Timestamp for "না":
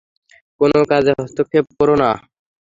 2.01-2.09